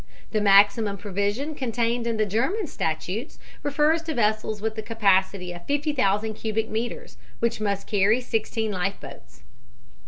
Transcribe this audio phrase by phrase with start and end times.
[0.31, 5.67] The maximum provision contained in the German statutes refers to vessels with the capacity of
[5.67, 9.43] 50,000 cubic metres, which must carry sixteen life boats.